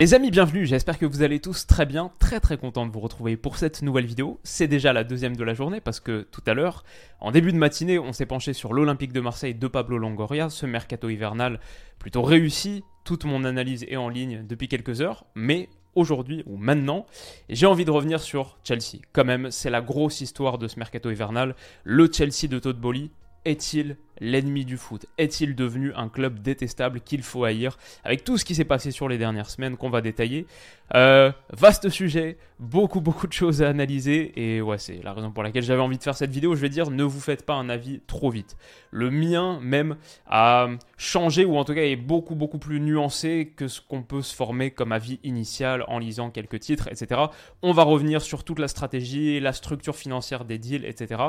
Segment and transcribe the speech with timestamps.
[0.00, 3.00] Les amis, bienvenue, j'espère que vous allez tous très bien, très très content de vous
[3.00, 4.38] retrouver pour cette nouvelle vidéo.
[4.44, 6.84] C'est déjà la deuxième de la journée parce que tout à l'heure,
[7.18, 10.66] en début de matinée, on s'est penché sur l'Olympique de Marseille de Pablo Longoria, ce
[10.66, 11.58] mercato hivernal
[11.98, 12.84] plutôt réussi.
[13.02, 17.04] Toute mon analyse est en ligne depuis quelques heures, mais aujourd'hui ou maintenant,
[17.48, 19.00] j'ai envie de revenir sur Chelsea.
[19.12, 21.56] Quand même, c'est la grosse histoire de ce mercato hivernal.
[21.82, 23.10] Le Chelsea de Todd Bowley
[23.44, 28.44] est-il l'ennemi du foot Est-il devenu un club détestable qu'il faut haïr Avec tout ce
[28.44, 30.46] qui s'est passé sur les dernières semaines qu'on va détailler.
[30.94, 35.42] Euh, vaste sujet, beaucoup beaucoup de choses à analyser et ouais c'est la raison pour
[35.42, 36.54] laquelle j'avais envie de faire cette vidéo.
[36.54, 38.56] Je vais dire ne vous faites pas un avis trop vite.
[38.90, 43.68] Le mien même a changé ou en tout cas est beaucoup beaucoup plus nuancé que
[43.68, 47.20] ce qu'on peut se former comme avis initial en lisant quelques titres etc.
[47.60, 51.22] On va revenir sur toute la stratégie, la structure financière des deals etc.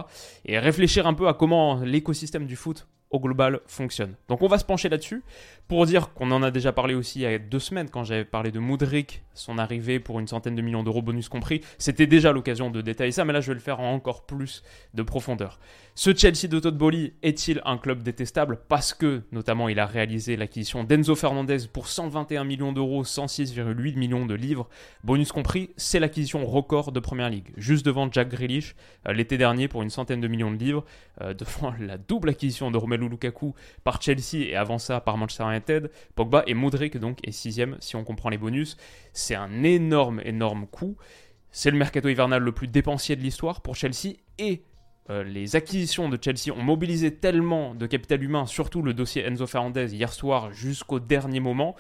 [0.46, 2.99] Et réfléchir un peu à comment l'écosystème du foot Obrigado.
[3.12, 4.16] Au global fonctionne.
[4.28, 5.24] Donc on va se pencher là-dessus
[5.68, 8.26] pour dire qu'on en a déjà parlé aussi il y a deux semaines quand j'avais
[8.26, 11.62] parlé de Moudric, son arrivée pour une centaine de millions d'euros bonus compris.
[11.78, 14.64] C'était déjà l'occasion de détailler ça, mais là je vais le faire en encore plus
[14.94, 15.60] de profondeur.
[15.96, 18.60] Ce Chelsea de Todd Bowley est-il un club détestable?
[18.68, 24.26] Parce que notamment il a réalisé l'acquisition d'Enzo Fernandez pour 121 millions d'euros, 106,8 millions
[24.26, 24.70] de livres,
[25.04, 28.76] bonus compris, c'est l'acquisition record de Première Ligue, juste devant Jack Grealish
[29.08, 30.86] euh, l'été dernier pour une centaine de millions de livres,
[31.22, 35.46] euh, devant la double acquisition de Romelu Lukaku par Chelsea et avant ça par Manchester
[35.46, 38.78] United, Pogba et Modric donc est sixième si on comprend les bonus.
[39.14, 40.98] C'est un énorme énorme coup.
[41.52, 44.64] C'est le mercato hivernal le plus dépensier de l'histoire pour Chelsea et
[45.10, 49.48] euh, les acquisitions de Chelsea ont mobilisé tellement de capital humain, surtout le dossier Enzo
[49.48, 51.76] Fernandez hier soir jusqu'au dernier moment,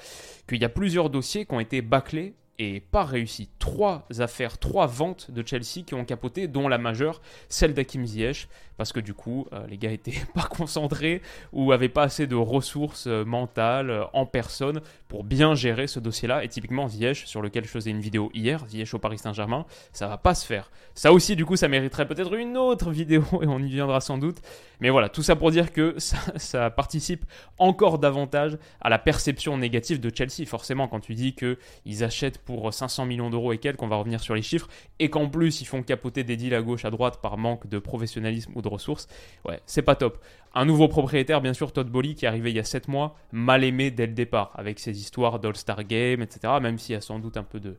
[0.47, 3.49] qu'il y a plusieurs dossiers qui ont été bâclés et pas réussi.
[3.59, 8.49] Trois affaires, trois ventes de Chelsea qui ont capoté, dont la majeure, celle d'Akim Ziyech,
[8.79, 12.35] parce que du coup, euh, les gars étaient pas concentrés ou avaient pas assez de
[12.35, 14.79] ressources euh, mentales euh, en personne
[15.09, 16.45] pour bien gérer ce dossier-là.
[16.45, 20.07] Et typiquement, Ziyech, sur lequel je faisais une vidéo hier, Ziyech au Paris Saint-Germain, ça
[20.07, 20.71] va pas se faire.
[20.95, 24.17] Ça aussi, du coup, ça mériterait peut-être une autre vidéo et on y viendra sans
[24.17, 24.37] doute.
[24.79, 27.25] Mais voilà, tout ça pour dire que ça, participe
[27.57, 30.47] encore davantage à la perception négative de Chelsea.
[30.47, 34.21] Forcément, quand tu dis qu'ils achètent pour 500 millions d'euros et quelques, on va revenir
[34.21, 34.69] sur les chiffres,
[34.99, 37.77] et qu'en plus ils font capoter des deals à gauche, à droite par manque de
[37.79, 39.07] professionnalisme ou de ressources,
[39.45, 40.19] ouais, c'est pas top.
[40.53, 43.15] Un nouveau propriétaire, bien sûr, Todd Bowley, qui est arrivé il y a 7 mois,
[43.31, 47.01] mal aimé dès le départ, avec ses histoires d'All-Star Game, etc., même s'il y a
[47.01, 47.77] sans doute un peu de,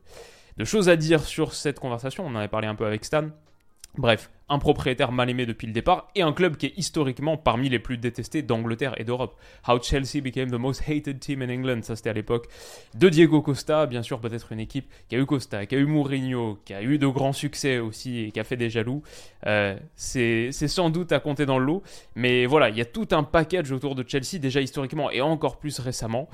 [0.57, 3.29] de choses à dire sur cette conversation, on en avait parlé un peu avec Stan.
[3.97, 7.67] Bref, un propriétaire mal aimé depuis le départ et un club qui est historiquement parmi
[7.67, 9.37] les plus détestés d'Angleterre et d'Europe.
[9.67, 12.47] How Chelsea became the most hated team in England, ça c'était à l'époque
[12.95, 15.85] de Diego Costa, bien sûr peut-être une équipe qui a eu Costa, qui a eu
[15.85, 19.03] Mourinho, qui a eu de grands succès aussi et qui a fait des jaloux.
[19.45, 21.83] Euh, c'est sans doute à compter dans le lot,
[22.15, 25.59] mais voilà, il y a tout un package autour de Chelsea déjà historiquement et encore
[25.59, 26.29] plus récemment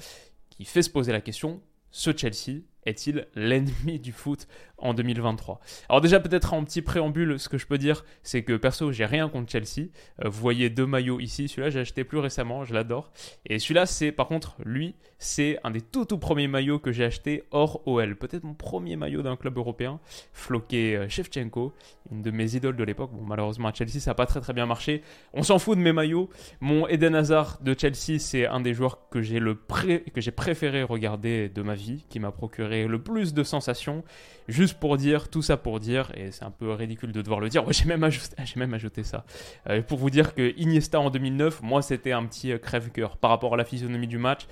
[0.49, 5.59] qui fait se poser la question, ce Chelsea est-il l'ennemi du foot en 2023
[5.89, 9.05] Alors déjà peut-être en petit préambule, ce que je peux dire, c'est que perso, j'ai
[9.05, 9.89] rien contre Chelsea.
[10.23, 13.11] Euh, vous voyez deux maillots ici, celui-là j'ai acheté plus récemment, je l'adore.
[13.45, 17.05] Et celui-là, c'est par contre, lui, c'est un des tout tout premiers maillots que j'ai
[17.05, 18.15] acheté hors OL.
[18.15, 19.99] Peut-être mon premier maillot d'un club européen,
[20.31, 21.73] floqué euh, Shevchenko,
[22.11, 23.11] une de mes idoles de l'époque.
[23.11, 25.01] Bon, malheureusement à Chelsea, ça n'a pas très très bien marché.
[25.33, 26.29] On s'en fout de mes maillots.
[26.61, 31.73] Mon Eden Hazard de Chelsea, c'est un des joueurs que j'ai préféré regarder de ma
[31.73, 34.03] vie, qui m'a procuré le plus de sensations.
[34.47, 37.49] Juste pour dire, tout ça pour dire, et c'est un peu ridicule de devoir le
[37.49, 39.25] dire, j'ai même, ajouté, même ajouté ça,
[39.69, 43.29] euh, pour vous dire que Iniesta en 2009, moi c'était un petit euh, crève-cœur par
[43.29, 44.47] rapport à la physionomie du match,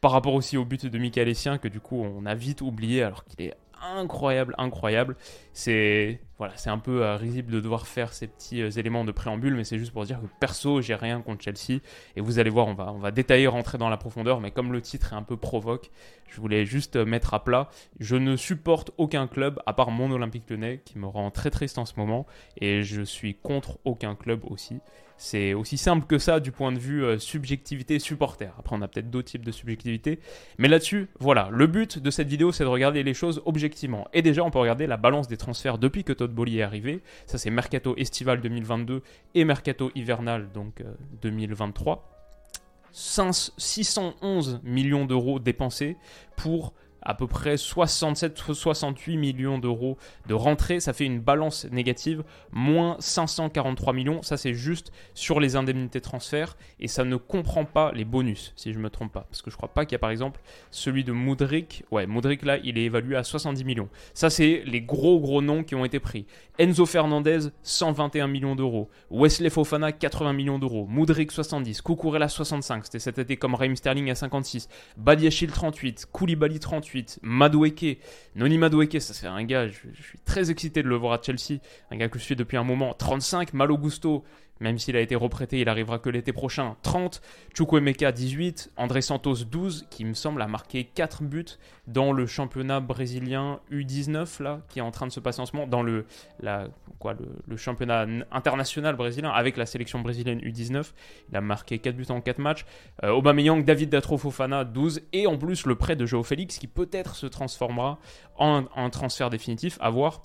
[0.00, 3.02] par rapport aussi au but de Michael Essien, que du coup on a vite oublié
[3.02, 5.16] alors qu'il est incroyable, incroyable.
[5.52, 9.12] C'est voilà, c'est un peu euh, risible de devoir faire ces petits euh, éléments de
[9.12, 11.80] préambule, mais c'est juste pour dire que perso, j'ai rien contre Chelsea.
[12.16, 14.72] Et vous allez voir, on va, on va détailler, rentrer dans la profondeur, mais comme
[14.72, 15.90] le titre est un peu provoque,
[16.28, 17.68] je voulais juste euh, mettre à plat.
[18.00, 21.78] Je ne supporte aucun club à part mon Olympique lyonnais, qui me rend très triste
[21.78, 22.26] en ce moment,
[22.60, 24.80] et je suis contre aucun club aussi.
[25.16, 28.52] C'est aussi simple que ça du point de vue euh, subjectivité supporter.
[28.58, 30.18] Après, on a peut-être d'autres types de subjectivité.
[30.58, 34.08] Mais là-dessus, voilà, le but de cette vidéo, c'est de regarder les choses objectivement.
[34.12, 37.02] Et déjà, on peut regarder la balance des transferts depuis que Todd Bolly est arrivé.
[37.26, 39.02] Ça, c'est Mercato estival 2022
[39.34, 40.82] et Mercato hivernal, donc
[41.22, 42.10] 2023.
[42.10, 42.14] Euh,
[42.92, 45.96] 611 millions d'euros dépensés
[46.36, 49.96] pour à peu près 67-68 millions d'euros
[50.26, 50.80] de rentrée.
[50.80, 54.22] Ça fait une balance négative, moins 543 millions.
[54.22, 58.72] Ça, c'est juste sur les indemnités transfert et ça ne comprend pas les bonus, si
[58.72, 59.26] je ne me trompe pas.
[59.28, 60.40] Parce que je crois pas qu'il y a par exemple
[60.70, 61.84] celui de Moudric.
[61.90, 63.88] Ouais, Moudric là, il est évalué à 70 millions.
[64.14, 66.26] Ça, c'est les gros gros noms qui ont été pris.
[66.58, 68.88] Enzo Fernandez, 121 millions d'euros.
[69.10, 70.86] Wesley Fofana, 80 millions d'euros.
[70.86, 71.82] Moudric, 70.
[71.82, 72.84] Kukurela, 65.
[72.84, 74.68] C'était cet été comme Raheem Sterling à 56.
[74.96, 76.06] Badiachil, 38.
[76.12, 76.93] Koulibaly, 38.
[77.22, 77.98] Madoueke.
[78.36, 81.60] Noni Madoueke, ça c'est un gars, je, suis très excité de le voir à Chelsea.
[81.90, 82.94] Un gars que je suis depuis un moment.
[82.94, 84.24] 35, Malo Gusto,
[84.60, 86.76] même s'il a été reprêté, il arrivera que l'été prochain.
[86.82, 87.20] 30,
[87.54, 91.44] Chukwemeka 18, André Santos 12, qui me semble a marqué 4 buts
[91.86, 95.56] dans le championnat brésilien U19 là, qui est en train de se passer en ce
[95.56, 96.06] moment, dans le,
[97.56, 100.92] championnat international brésilien avec la sélection brésilienne U19.
[101.30, 102.64] Il a marqué 4 buts en 4 matchs.
[103.02, 106.68] Euh, Aubameyang, David Datro Fofana 12 et en plus le prêt de Joao Félix qui
[106.68, 107.98] peut-être se transformera
[108.36, 110.22] en un transfert définitif à voir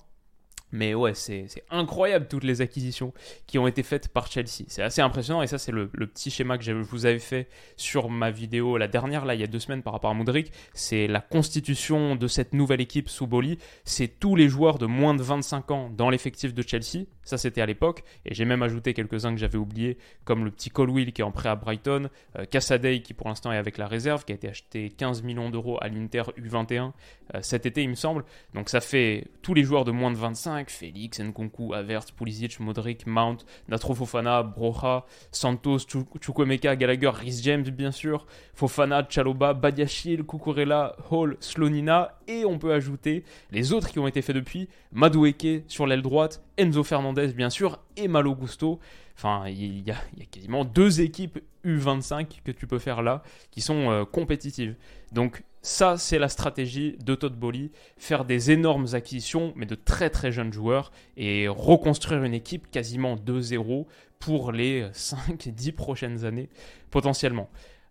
[0.72, 3.12] mais ouais, c'est incroyable toutes les acquisitions
[3.46, 4.64] qui ont été faites par Chelsea.
[4.68, 8.08] C'est assez impressionnant et ça c'est le, petit schéma que je vous avais fait sur
[8.08, 10.52] ma vidéo, la dernière là, il y a deux semaines par rapport à Modric.
[10.74, 13.58] C'est la constitution de cette nouvelle équipe sous Boli.
[13.84, 17.06] C'est tous les joueurs de moins de 25 ans dans l'effectif de Chelsea.
[17.30, 20.68] Ça c'était à l'époque et j'ai même ajouté quelques-uns que j'avais oubliés comme le petit
[20.68, 23.86] Colwill qui est en prêt à Brighton, euh, Cassadei qui pour l'instant est avec la
[23.86, 26.90] réserve, qui a été acheté 15 millions d'euros à l'Inter U21
[27.34, 28.24] euh, cet été il me semble.
[28.52, 33.06] Donc ça fait tous les joueurs de moins de 25 Félix, Nkunku, Avert, Pulisic, Modric,
[33.06, 33.38] Mount,
[33.68, 35.86] Natro Fofana, Broja, Santos,
[36.20, 42.72] Chukwemeka, Gallagher, Rhys James bien sûr, Fofana, Chaloba, Badiachil, Kukurela, Hall, Slonina et on peut
[42.72, 47.50] ajouter les autres qui ont été faits depuis, Madueke sur l'aile droite, Enzo Fernandez bien
[47.50, 48.80] sûr et Malo Gusto.
[49.16, 49.96] Enfin, il y, a,
[50.30, 54.76] quasiment deux équipes U25 que tu peux faire là qui sont euh, compétitives.
[55.12, 60.08] Donc ça, c'est la stratégie de Todd Bolly, faire des énormes acquisitions, mais de très
[60.08, 63.86] très jeunes joueurs, et reconstruire une équipe quasiment 2-0
[64.18, 66.48] pour les 5-10 prochaines années,
[66.90, 67.50] potentiellement.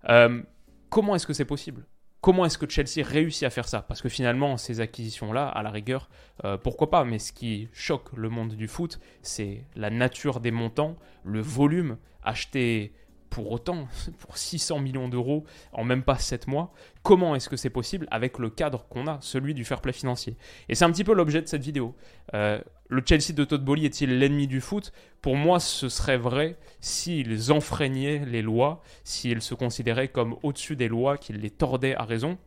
[0.09, 0.41] Euh,
[0.89, 1.85] comment est-ce que c'est possible?
[2.21, 3.81] Comment est-ce que Chelsea réussit à faire ça?
[3.81, 6.09] Parce que finalement, ces acquisitions-là, à la rigueur,
[6.43, 7.05] euh, pourquoi pas?
[7.05, 11.97] Mais ce qui choque le monde du foot, c'est la nature des montants, le volume,
[12.21, 12.93] acheter
[13.29, 13.87] pour autant,
[14.19, 16.73] pour 600 millions d'euros en même pas 7 mois,
[17.03, 20.35] comment est-ce que c'est possible avec le cadre qu'on a, celui du fair play financier?
[20.67, 21.95] Et c'est un petit peu l'objet de cette vidéo.
[22.33, 24.91] Euh, le Chelsea de Todd Bowley est-il l'ennemi du foot?
[25.21, 30.87] Pour moi, ce serait vrai s'ils enfreignaient les lois, s'ils se considéraient comme au-dessus des
[30.87, 32.37] lois, qu'ils les tordaient à raison.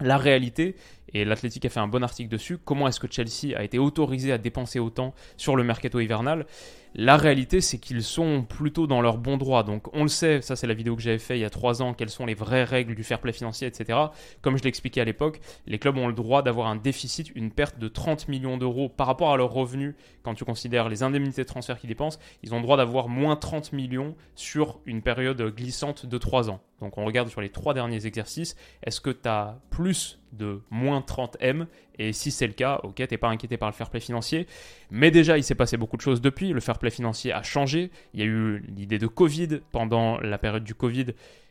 [0.00, 0.74] La réalité,
[1.12, 4.32] et l'Athletic a fait un bon article dessus, comment est-ce que Chelsea a été autorisé
[4.32, 6.46] à dépenser autant sur le mercato hivernal?
[7.00, 9.62] La réalité, c'est qu'ils sont plutôt dans leur bon droit.
[9.62, 11.80] Donc, on le sait, ça c'est la vidéo que j'avais fait il y a trois
[11.80, 13.96] ans, quelles sont les vraies règles du fair play financier, etc.
[14.42, 15.38] Comme je l'expliquais à l'époque,
[15.68, 19.06] les clubs ont le droit d'avoir un déficit, une perte de 30 millions d'euros par
[19.06, 19.94] rapport à leurs revenus.
[20.24, 23.36] Quand tu considères les indemnités de transfert qu'ils dépensent, ils ont le droit d'avoir moins
[23.36, 26.60] 30 millions sur une période glissante de trois ans.
[26.80, 28.56] Donc, on regarde sur les trois derniers exercices.
[28.82, 31.68] Est-ce que tu as plus de moins 30 M?
[31.98, 34.46] Et si c'est le cas, ok, t'es pas inquiété par le fair play financier.
[34.90, 36.52] Mais déjà, il s'est passé beaucoup de choses depuis.
[36.52, 37.90] Le fair play financier a changé.
[38.14, 41.06] Il y a eu l'idée de Covid pendant la période du Covid.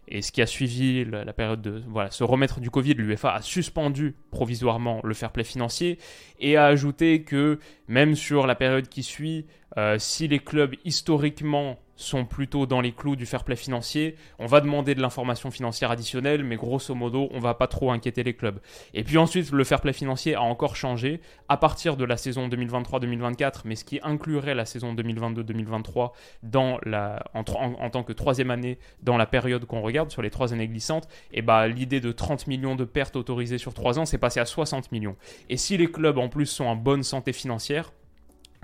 [0.10, 3.42] Et ce qui a suivi la, période de voilà, se remettre du Covid, l'UEFA a
[3.42, 6.00] suspendu provisoirement le fair play financier
[6.40, 9.46] et a ajouté que même sur la période qui suit,
[9.78, 14.16] euh, si les clubs historiquement sont plutôt dans les clous du fair play financier.
[14.40, 18.24] On va demander de l'information financière additionnelle, mais grosso modo, on va pas trop inquiéter
[18.24, 18.60] les clubs.
[18.94, 21.20] Et puis ensuite, le fair play financier a encore changé
[21.50, 26.12] à partir de la saison 2023-2024, mais ce qui inclurait la saison 2022-2023
[26.44, 30.54] dans la, en, tant que troisième année dans la période qu'on regarde sur les trois
[30.54, 31.08] années glissantes.
[31.34, 34.46] Et bah l'idée de 30 millions de pertes autorisées sur trois ans, c'est passé à
[34.46, 35.16] 60 millions.
[35.50, 37.92] Et si les clubs en plus sont en bonne santé financière,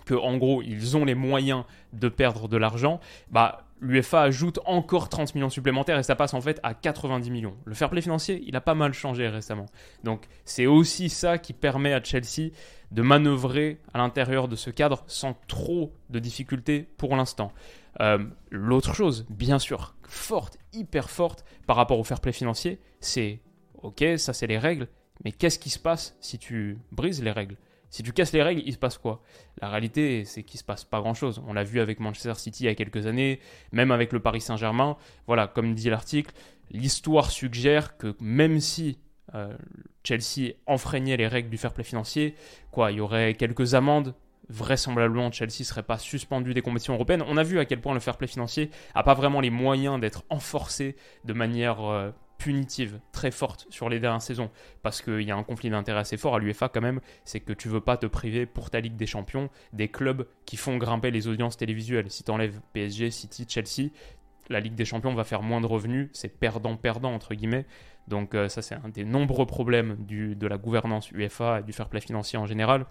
[0.05, 5.09] que en gros ils ont les moyens de perdre de l'argent, bah l'UEFA ajoute encore
[5.09, 7.55] 30 millions supplémentaires et ça passe en fait à 90 millions.
[7.65, 9.65] Le fair play financier, il a pas mal changé récemment.
[10.03, 12.51] Donc c'est aussi ça qui permet à Chelsea
[12.91, 17.51] de manœuvrer à l'intérieur de ce cadre sans trop de difficultés pour l'instant.
[17.99, 18.19] Euh,
[18.49, 23.41] l'autre chose, bien sûr, forte, hyper forte par rapport au fair play financier, c'est
[23.81, 24.87] ok, ça c'est les règles,
[25.23, 27.57] mais qu'est-ce qui se passe si tu brises les règles?
[27.93, 29.21] Si tu casses les règles, il se passe quoi?
[29.61, 31.43] La réalité, c'est qu'il se passe pas grand-chose.
[31.47, 33.39] On l'a vu avec Manchester City il y a quelques années,
[33.71, 34.97] même avec le Paris Saint-Germain.
[35.27, 36.33] Voilà, comme dit l'article,
[36.71, 38.97] l'histoire suggère que même si
[39.35, 39.55] euh,
[40.03, 42.33] Chelsea enfreignait les règles du fair play financier,
[42.71, 44.15] quoi, il y aurait quelques amendes.
[44.49, 47.23] Vraisemblablement, Chelsea serait pas suspendu des compétitions européennes.
[47.27, 50.01] On a vu à quel point le fair play financier n'a pas vraiment les moyens
[50.01, 50.95] d'être enforcé
[51.25, 52.09] de manière euh,
[52.43, 56.17] punitive très forte sur les dernières saisons parce qu'il y a un conflit d'intérêt assez
[56.17, 58.97] fort à l'UEFA quand même, c'est que tu veux pas te priver pour ta Ligue
[58.97, 62.11] des Champions des clubs qui font grimper les audiences télévisuelles.
[62.11, 63.91] Si tu enlèves PSG, City, Chelsea,
[64.49, 67.65] la Ligue des Champions va faire moins de revenus, c'est perdant-perdant entre guillemets.
[68.09, 71.71] Donc euh, ça c'est un des nombreux problèmes du, de la gouvernance UEFA et du
[71.71, 72.87] fair play financier en général.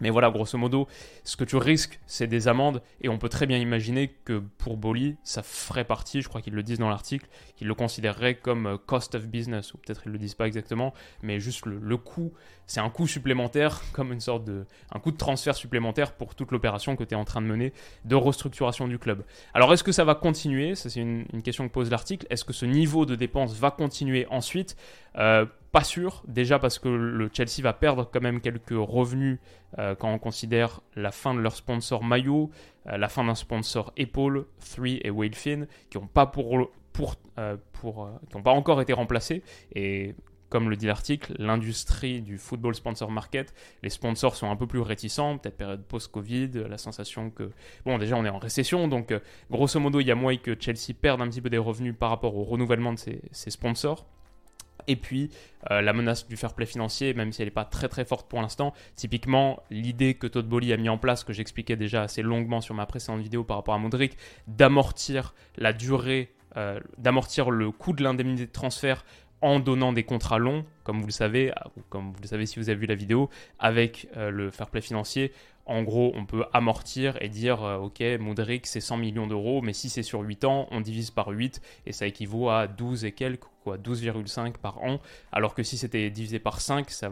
[0.00, 0.86] Mais voilà, grosso modo,
[1.24, 2.82] ce que tu risques, c'est des amendes.
[3.00, 6.54] Et on peut très bien imaginer que pour Boli, ça ferait partie, je crois qu'ils
[6.54, 7.26] le disent dans l'article,
[7.56, 10.94] qu'ils le considéreraient comme euh, cost of business, ou peut-être ils le disent pas exactement,
[11.22, 12.32] mais juste le, coût,
[12.66, 14.64] c'est un coût supplémentaire, comme une sorte de.
[14.92, 17.72] un coût de transfert supplémentaire pour toute l'opération que tu es en train de mener
[18.04, 19.24] de restructuration du club.
[19.54, 20.74] Alors est-ce que ça va continuer?
[20.74, 22.26] Ça, c'est une, une question que pose l'article.
[22.30, 24.76] Est-ce que ce niveau de dépenses va continuer ensuite?
[25.16, 29.38] Euh, pas sûr, déjà parce que le Chelsea va perdre quand même quelques revenus
[29.78, 32.50] euh, quand on considère la fin de leur sponsor maillot,
[32.86, 37.16] euh, la fin d'un sponsor épaule, Three et Wade Finn, qui n'ont pas, pour, pour,
[37.72, 38.10] pour,
[38.42, 39.42] pas encore été remplacés.
[39.74, 40.14] Et
[40.48, 44.80] comme le dit l'article, l'industrie du football sponsor market, les sponsors sont un peu plus
[44.80, 47.50] réticents, peut-être période post-Covid, la sensation que,
[47.84, 49.12] bon, déjà on est en récession, donc
[49.50, 52.08] grosso modo, il y a moyen que Chelsea perde un petit peu des revenus par
[52.08, 54.06] rapport au renouvellement de ses sponsors.
[54.88, 55.30] Et puis
[55.70, 58.28] euh, la menace du fair play financier, même si elle n'est pas très très forte
[58.28, 58.72] pour l'instant.
[58.96, 62.74] Typiquement, l'idée que Todd Bowley a mis en place, que j'expliquais déjà assez longuement sur
[62.74, 64.16] ma précédente vidéo par rapport à Modric,
[64.46, 69.04] d'amortir la durée, euh, d'amortir le coût de l'indemnité de transfert
[69.40, 71.52] en donnant des contrats longs, comme vous le savez,
[71.90, 74.80] comme vous le savez si vous avez vu la vidéo, avec euh, le fair play
[74.80, 75.32] financier.
[75.68, 79.88] En gros, on peut amortir et dire, ok, Modric c'est 100 millions d'euros, mais si
[79.88, 83.44] c'est sur 8 ans, on divise par 8 et ça équivaut à 12 et quelques
[83.76, 85.00] 12,5 par an,
[85.32, 87.10] alors que si c'était divisé par 5, ça,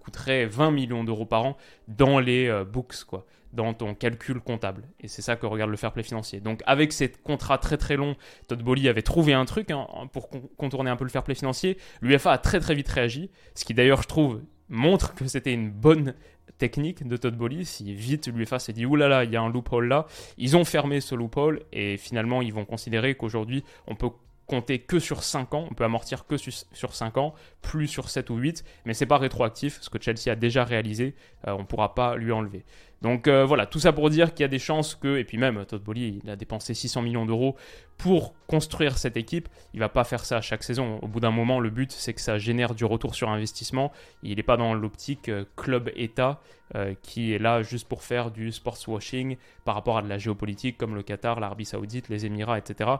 [0.00, 1.56] coûterait 20 millions d'euros par an
[1.88, 4.82] dans les euh, books, quoi, dans ton calcul comptable.
[5.00, 6.40] Et c'est ça que regarde le fair play financier.
[6.40, 8.16] Donc avec ces contrats très très longs,
[8.48, 11.78] Todd Bowley avait trouvé un truc hein, pour contourner un peu le fair play financier.
[12.02, 15.70] L'UFA a très très vite réagi, ce qui d'ailleurs je trouve montre que c'était une
[15.70, 16.14] bonne
[16.58, 17.64] technique de Todd Bowley.
[17.64, 20.06] Si vite l'UEFA s'est dit oulala, il y a un loophole là,
[20.38, 24.10] ils ont fermé ce loophole et finalement ils vont considérer qu'aujourd'hui on peut
[24.46, 28.30] compter que sur 5 ans, on peut amortir que sur 5 ans, plus sur 7
[28.30, 31.14] ou 8, mais c'est pas rétroactif, ce que Chelsea a déjà réalisé,
[31.46, 32.64] euh, on ne pourra pas lui enlever.
[33.02, 35.36] Donc euh, voilà, tout ça pour dire qu'il y a des chances que, et puis
[35.36, 37.56] même Todd Bowley, il a dépensé 600 millions d'euros
[37.98, 39.48] pour construire cette équipe.
[39.74, 40.98] Il va pas faire ça à chaque saison.
[41.02, 43.92] Au bout d'un moment, le but c'est que ça génère du retour sur investissement.
[44.22, 46.40] Il n'est pas dans l'optique euh, club-État
[46.74, 50.18] euh, qui est là juste pour faire du sports washing par rapport à de la
[50.18, 52.90] géopolitique comme le Qatar, l'Arabie Saoudite, les Émirats, etc.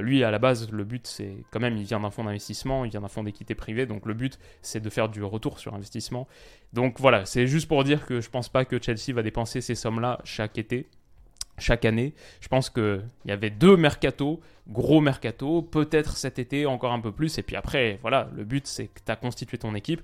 [0.00, 2.90] lui, à la base, le but c'est quand même, il vient d'un fonds d'investissement, il
[2.90, 6.26] vient d'un fonds d'équité privée, donc le but c'est de faire du retour sur investissement.
[6.72, 9.76] Donc voilà, c'est juste pour dire que je pense pas que Chelsea va dépenser ces
[9.76, 10.88] sommes-là chaque été,
[11.58, 12.14] chaque année.
[12.40, 17.12] Je pense qu'il y avait deux mercato, gros mercato, peut-être cet été encore un peu
[17.12, 20.02] plus, et puis après, voilà, le but c'est que tu as constitué ton équipe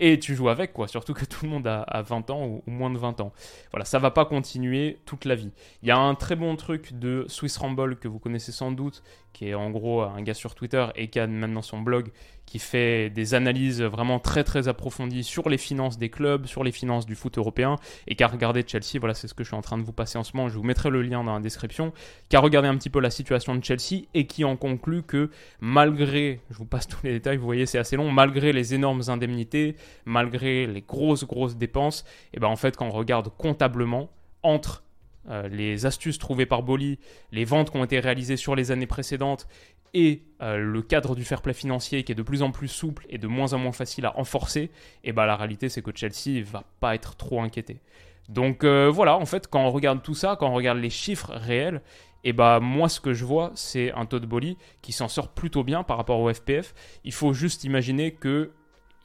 [0.00, 0.88] et tu joues avec, quoi.
[0.88, 3.32] Surtout que tout le monde a, 20 ans ou, moins de 20 ans.
[3.70, 5.50] Voilà, ça va pas continuer toute la vie.
[5.82, 9.02] Il y a un très bon truc de Swiss Rumble que vous connaissez sans doute,
[9.32, 12.10] qui est en gros un gars sur Twitter et qui a maintenant son blog,
[12.46, 16.72] qui fait des analyses vraiment très très approfondies sur les finances des clubs, sur les
[16.72, 17.76] finances du foot européen,
[18.08, 19.92] et qui a regardé Chelsea, voilà c'est ce que je suis en train de vous
[19.92, 21.92] passer en ce moment, je vous mettrai le lien dans la description,
[22.28, 25.30] qui a regardé un petit peu la situation de Chelsea et qui en conclut que
[25.60, 29.02] malgré, je vous passe tous les détails, vous voyez c'est assez long, malgré les énormes
[29.08, 34.10] indemnités, malgré les grosses grosses dépenses, et ben en fait quand on regarde comptablement,
[34.42, 34.82] entre
[35.28, 36.98] euh, les astuces trouvées par Boli,
[37.30, 39.46] les ventes qui ont été réalisées sur les années précédentes
[39.92, 43.04] et euh, le cadre du fair play financier qui est de plus en plus souple
[43.10, 44.70] et de moins en moins facile à enforcer,
[45.04, 47.80] et ben la réalité c'est que Chelsea va pas être trop inquiété.
[48.28, 51.32] Donc euh, voilà, en fait, quand on regarde tout ça, quand on regarde les chiffres
[51.34, 51.82] réels,
[52.24, 55.64] et bah moi ce que je vois c'est un Todd Boli qui s'en sort plutôt
[55.64, 56.74] bien par rapport au FPF.
[57.04, 58.52] Il faut juste imaginer que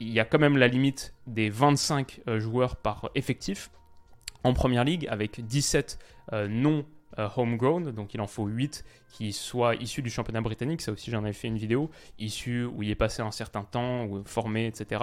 [0.00, 3.70] il y a quand même la limite des 25 joueurs par effectif
[4.46, 5.98] en première ligue avec 17
[6.32, 6.84] euh, non
[7.18, 8.84] euh, homegrown, donc il en faut 8
[9.16, 10.82] qui soit issu du championnat britannique.
[10.82, 14.04] Ça aussi, j'en avais fait une vidéo, issu où il est passé un certain temps,
[14.04, 15.02] ou formé, etc.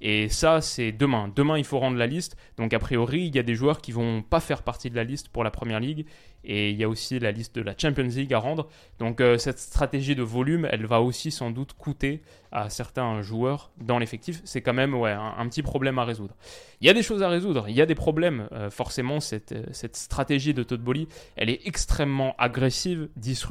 [0.00, 1.30] Et ça, c'est demain.
[1.36, 2.38] Demain, il faut rendre la liste.
[2.56, 5.04] Donc, a priori, il y a des joueurs qui vont pas faire partie de la
[5.04, 6.06] liste pour la première ligue.
[6.42, 8.66] Et il y a aussi la liste de la Champions League à rendre.
[8.98, 13.72] Donc, euh, cette stratégie de volume, elle va aussi sans doute coûter à certains joueurs
[13.78, 14.40] dans l'effectif.
[14.44, 16.34] C'est quand même un, petit problème à résoudre.
[16.80, 17.66] Il y a des choses à résoudre.
[17.68, 18.48] Il y a des problèmes.
[18.52, 23.49] Euh, forcément, cette, cette stratégie de Todd Bolly, elle est extrêmement agressive, disruptive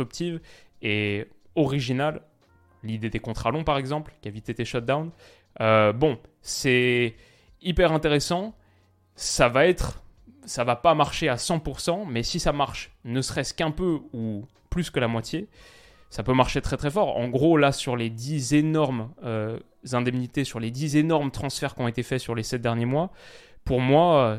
[0.82, 2.22] et originale.
[2.84, 5.12] L'idée des contrats longs, par exemple, qui a vite été shutdown.
[5.62, 7.16] Euh, bon, c'est
[7.62, 8.56] hyper intéressant.
[9.16, 10.02] Ça va être,
[10.46, 14.46] ça va pas marcher à 100%, mais si ça marche, ne serait-ce qu'un peu ou
[14.70, 15.50] plus que la moitié,
[16.10, 17.18] ça peut marcher très très fort.
[17.18, 19.60] En gros, là, sur les 10 énormes euh,
[19.92, 23.12] indemnités, sur les 10 énormes transferts qui ont été faits sur les 7 derniers mois,
[23.66, 24.38] pour moi, euh,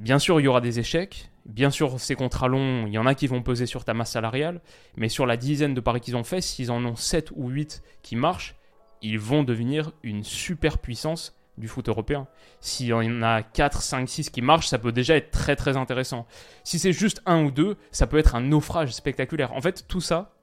[0.00, 3.06] bien sûr, il y aura des échecs, Bien sûr, ces contrats longs, il y en
[3.06, 4.60] a qui vont peser sur ta masse salariale,
[4.96, 7.82] mais sur la dizaine de paris qu'ils ont fait, s'ils en ont 7 ou 8
[8.02, 8.56] qui marchent,
[9.02, 12.28] ils vont devenir une super puissance du foot européen.
[12.60, 15.76] S'il y en a 4, 5, 6 qui marchent, ça peut déjà être très très
[15.76, 16.26] intéressant.
[16.62, 19.52] Si c'est juste un ou deux, ça peut être un naufrage spectaculaire.
[19.54, 20.34] En fait, tout ça,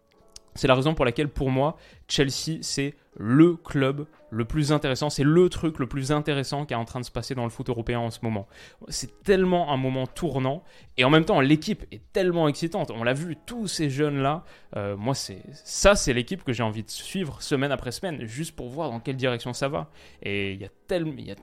[0.56, 5.24] c'est la raison pour laquelle pour moi, Chelsea, c'est le club le plus intéressant, c'est
[5.24, 7.70] le truc le plus intéressant qui est en train de se passer dans le foot
[7.70, 8.48] européen en ce moment.
[8.90, 10.64] C'est tellement un moment tournant
[10.98, 12.92] et en même temps l'équipe est tellement excitante.
[12.92, 14.44] On l'a vu, tous ces jeunes-là,
[14.76, 18.56] euh, moi c'est ça c'est l'équipe que j'ai envie de suivre semaine après semaine juste
[18.56, 19.90] pour voir dans quelle direction ça va.
[20.22, 20.70] Et il y a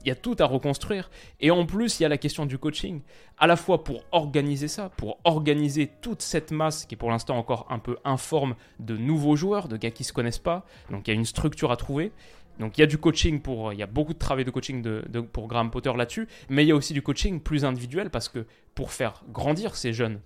[0.04, 1.10] y, a tout à reconstruire.
[1.40, 3.02] Et en plus il y a la question du coaching,
[3.38, 7.36] à la fois pour organiser ça, pour organiser toute cette masse qui est pour l'instant
[7.36, 10.64] encore un peu informe de nouveaux joueurs, de gars qui se connaissent pas.
[10.90, 12.12] Donc il y a une structure à trouver.
[12.58, 14.84] Donc il y a du coaching pour, il y a beaucoup de travail de coaching
[15.32, 18.46] pour Graham Potter là-dessus, mais il y a aussi du coaching plus individuel parce que
[18.74, 20.20] pour faire grandir ces jeunes,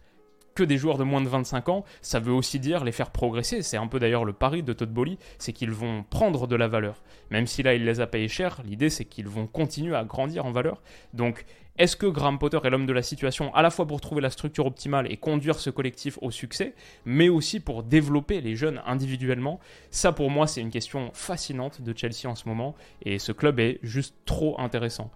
[0.58, 3.62] que des joueurs de moins de 25 ans, ça veut aussi dire les faire progresser.
[3.62, 6.66] C'est un peu d'ailleurs le pari de Todd Bolly, c'est qu'ils vont prendre de la
[6.66, 7.04] valeur.
[7.30, 10.46] Même si là il les a payés cher, l'idée c'est qu'ils vont continuer à grandir
[10.46, 10.82] en valeur.
[11.14, 11.44] Donc
[11.78, 14.30] est-ce que Graham Potter est l'homme de la situation à la fois pour trouver la
[14.30, 19.60] structure optimale et conduire ce collectif au succès, mais aussi pour développer les jeunes individuellement?
[19.90, 23.60] Ça pour moi c'est une question fascinante de Chelsea en ce moment et ce club
[23.60, 25.10] est juste trop intéressant.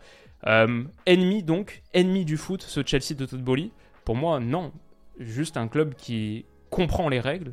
[0.46, 3.70] Euh, ennemi donc, ennemi du foot, ce Chelsea de Todd Bolly
[4.04, 4.72] Pour moi non,
[5.18, 7.52] juste un club qui comprend les règles,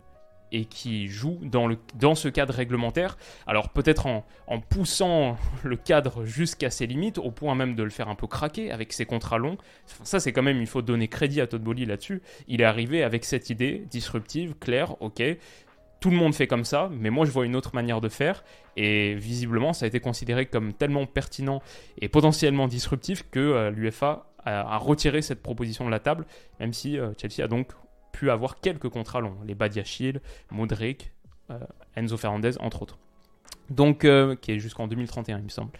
[0.52, 3.18] et qui joue dans, le, dans ce cadre réglementaire.
[3.48, 7.90] Alors peut-être en, en, poussant le cadre jusqu'à ses limites, au point même de le
[7.90, 9.58] faire un peu craquer avec ses contrats longs.
[10.04, 12.22] Ça c'est quand même, il faut donner crédit à Todd Bowley là-dessus.
[12.48, 15.22] Il est arrivé avec cette idée disruptive, claire, ok.
[16.00, 18.46] Tout le monde fait comme ça, mais moi je vois une autre manière de faire,
[18.78, 21.62] et visiblement ça a été considéré comme tellement pertinent
[22.00, 26.26] et potentiellement disruptif que euh, l'UFA a, retiré cette proposition de la table,
[26.62, 27.68] même si euh, Chelsea a donc
[28.12, 29.38] pu avoir quelques contrats longs.
[29.46, 31.12] Les Badiachil, Modric,
[31.52, 31.60] euh,
[31.96, 32.98] Enzo Fernandez, entre autres.
[33.70, 35.72] Donc, euh, qui est jusqu'en 2031, il me semble.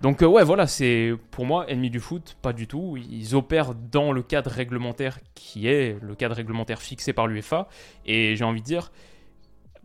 [0.00, 2.96] Donc, euh, ouais, voilà, c'est pour moi, ennemi du foot, pas du tout.
[2.96, 7.68] Ils opèrent dans le cadre réglementaire qui est le cadre réglementaire fixé par l'UEFA.
[8.06, 8.92] Et j'ai envie de dire,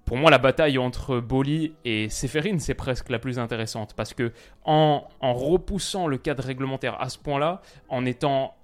[0.05, 3.95] pour moi, la bataille entre Boli et Seferin, c'est presque la plus intéressante.
[3.95, 4.31] Parce que
[4.65, 8.55] en, en repoussant le cadre réglementaire à ce point-là, en étant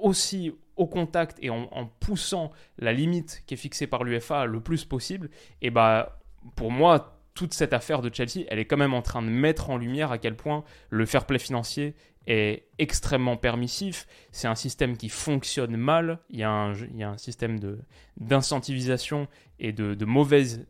[0.00, 4.84] aussi au contact et en, poussant la limite qui est fixée par l'UFA le plus
[4.84, 5.28] possible,
[5.60, 6.20] et bah
[6.56, 9.70] pour moi, toute cette affaire de Chelsea, elle est quand même en train de mettre
[9.70, 11.94] en lumière à quel point le fair play financier
[12.26, 14.06] est extrêmement permissif.
[14.32, 16.18] C'est un système qui fonctionne mal.
[16.30, 17.58] Il y a un, système
[18.18, 20.66] d'incentivisation et de, mauvaises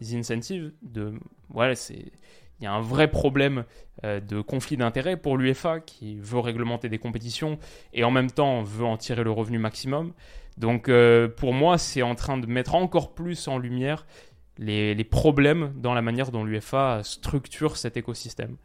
[0.00, 0.72] incentives.
[0.82, 1.14] De,
[1.48, 2.10] voilà, il
[2.62, 3.64] y a un vrai problème
[4.02, 7.58] de conflit d'intérêts pour l'UEFA qui veut réglementer des compétitions
[7.92, 10.12] et en même temps veut en tirer le revenu maximum.
[10.60, 14.06] Donc euh, pour moi, c'est en train de mettre encore plus en lumière
[14.58, 18.56] les, problèmes dans la manière dont l'UEFA structure cet écosystème.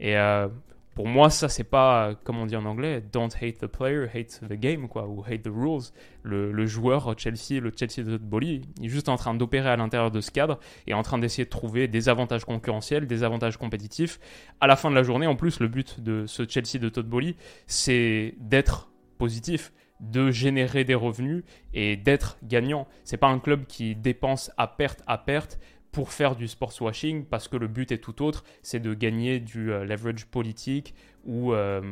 [0.00, 0.48] Et euh,
[0.94, 4.40] pour moi, ça, c'est pas, comme on dit en anglais, don't hate the player, hate
[4.46, 5.84] the game, quoi, ou hate the rules.
[6.22, 10.10] Le, joueur Chelsea, le Chelsea de Bolly, il est juste en train d'opérer à l'intérieur
[10.10, 14.20] de ce cadre et en train d'essayer de trouver des avantages concurrentiels, des avantages compétitifs.
[14.60, 17.06] À la fin de la journée, en plus, le but de ce Chelsea de Todd
[17.06, 22.86] Bolly, c'est d'être positif de générer des revenus et d'être gagnant.
[23.04, 25.58] C'est pas un club qui dépense à perte à perte,
[25.92, 29.38] pour faire du sports washing parce que le but est tout autre, c'est de gagner
[29.38, 31.82] du euh, leverage politique ou euh,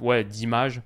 [0.00, 0.80] ouais, d'image.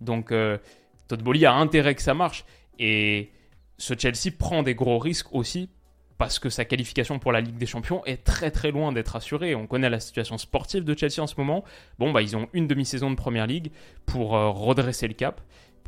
[0.00, 0.58] Donc euh,
[1.06, 2.44] Todd Bolly a intérêt que ça marche
[2.78, 3.30] et
[3.76, 5.68] ce Chelsea prend des gros risques aussi
[6.16, 9.54] parce que sa qualification pour la Ligue des Champions est très très loin d'être assurée.
[9.54, 11.62] On connaît la situation sportive de Chelsea en ce moment.
[11.98, 13.70] Bon, bah, ils ont une demi-saison de Première Ligue
[14.04, 15.40] pour redresser le cap.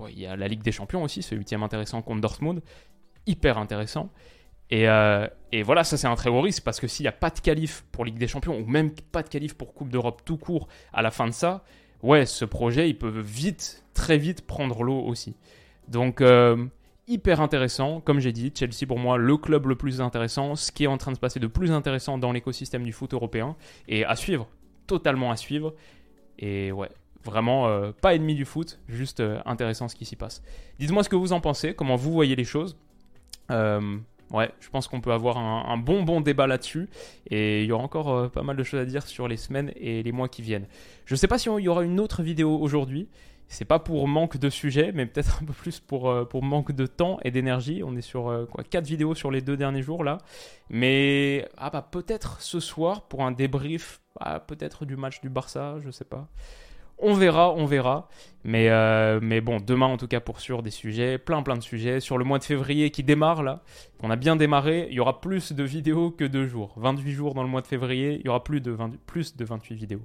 [0.09, 2.63] il y a la Ligue des Champions aussi, ce huitième intéressant contre Dortmund
[3.27, 4.11] hyper intéressant.
[4.71, 7.13] Et, euh, et voilà, ça c'est un très gros risque parce que s'il n'y a
[7.13, 10.23] pas de qualif pour Ligue des Champions ou même pas de qualif pour Coupe d'Europe
[10.25, 11.65] tout court à la fin de ça,
[12.03, 15.35] ouais, ce projet il peut vite, très vite prendre l'eau aussi.
[15.89, 16.67] Donc euh,
[17.09, 20.85] hyper intéressant, comme j'ai dit, Chelsea pour moi le club le plus intéressant, ce qui
[20.85, 23.57] est en train de se passer de plus intéressant dans l'écosystème du foot européen
[23.89, 24.49] et à suivre,
[24.87, 25.75] totalement à suivre.
[26.39, 26.91] Et ouais,
[27.25, 30.45] vraiment euh, pas ennemi du foot, juste intéressant ce qui s'y passe.
[30.79, 32.77] Dites-moi ce que vous en pensez, comment vous voyez les choses.
[34.31, 36.89] Ouais, je pense qu'on peut avoir un, bon bon débat là-dessus.
[37.31, 39.73] Et il y aura encore euh, pas mal de choses à dire sur les semaines
[39.77, 40.67] et les mois qui viennent.
[41.05, 43.09] Je ne sais pas si il y aura une autre vidéo aujourd'hui.
[43.49, 46.71] C'est pas pour manque de sujet, mais peut-être un peu plus pour, euh, pour manque
[46.71, 47.83] de temps et d'énergie.
[47.85, 50.19] On est sur euh, quoi, 4 vidéos sur les deux derniers jours là.
[50.71, 55.77] Mais ah bah, peut-être ce soir pour un débrief, ah, peut-être du match du Barça,
[55.85, 56.29] je sais pas.
[57.03, 58.09] On verra, on verra.
[58.43, 61.63] Mais, euh, mais bon, demain en tout cas pour sûr des sujets, plein plein de
[61.63, 62.01] sujets.
[62.01, 63.63] Sur le mois de février qui démarre là,
[64.03, 66.73] on a bien démarré, il y aura plus de vidéos que de jours.
[66.77, 69.75] 28 jours dans le mois de février, il y aura plus de, plus de 28
[69.75, 70.03] vidéos.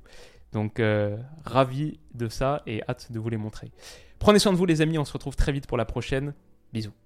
[0.52, 3.72] Donc euh, ravi de ça et hâte de vous les montrer.
[4.20, 6.34] Prenez soin de vous les amis, on se retrouve très vite pour la prochaine.
[6.74, 7.05] Bisous.